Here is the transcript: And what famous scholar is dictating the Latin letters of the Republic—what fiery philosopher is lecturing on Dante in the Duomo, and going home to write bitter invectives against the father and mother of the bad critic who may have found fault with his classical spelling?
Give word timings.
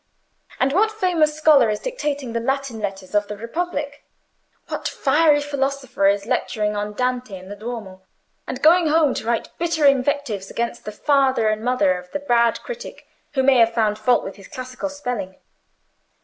And 0.59 0.73
what 0.73 0.89
famous 0.91 1.35
scholar 1.37 1.69
is 1.69 1.79
dictating 1.79 2.33
the 2.33 2.39
Latin 2.39 2.79
letters 2.79 3.13
of 3.13 3.27
the 3.27 3.37
Republic—what 3.37 4.87
fiery 4.87 5.41
philosopher 5.41 6.07
is 6.07 6.25
lecturing 6.25 6.75
on 6.75 6.93
Dante 6.95 7.37
in 7.37 7.49
the 7.49 7.55
Duomo, 7.55 8.01
and 8.47 8.63
going 8.63 8.87
home 8.87 9.13
to 9.13 9.27
write 9.27 9.55
bitter 9.59 9.85
invectives 9.85 10.49
against 10.49 10.85
the 10.85 10.91
father 10.91 11.49
and 11.49 11.63
mother 11.63 11.99
of 11.99 12.09
the 12.13 12.19
bad 12.19 12.63
critic 12.63 13.05
who 13.35 13.43
may 13.43 13.59
have 13.59 13.75
found 13.75 13.99
fault 13.99 14.23
with 14.23 14.37
his 14.37 14.47
classical 14.47 14.89
spelling? 14.89 15.35